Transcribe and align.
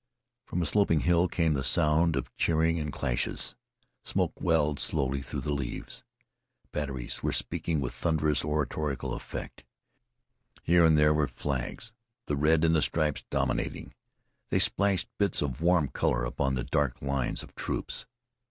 From 0.47 0.63
a 0.63 0.65
sloping 0.65 1.01
hill 1.01 1.27
came 1.27 1.53
the 1.53 1.63
sound 1.63 2.15
of 2.15 2.35
cheerings 2.35 2.79
and 2.81 2.91
clashes. 2.91 3.53
Smoke 4.03 4.41
welled 4.41 4.79
slowly 4.79 5.21
through 5.21 5.41
the 5.41 5.53
leaves. 5.53 6.03
Batteries 6.71 7.21
were 7.21 7.31
speaking 7.31 7.79
with 7.79 7.93
thunderous 7.93 8.43
oratorical 8.43 9.15
effort. 9.15 9.63
Here 10.63 10.83
and 10.85 10.97
there 10.97 11.13
were 11.13 11.27
flags, 11.27 11.93
the 12.25 12.35
red 12.35 12.63
in 12.63 12.73
the 12.73 12.81
stripes 12.81 13.25
dominating. 13.29 13.93
They 14.49 14.57
splashed 14.57 15.07
bits 15.19 15.39
of 15.43 15.61
warm 15.61 15.87
color 15.89 16.25
upon 16.25 16.55
the 16.55 16.63
dark 16.63 16.99
lines 17.03 17.43
of 17.43 17.53
troops. 17.53 18.07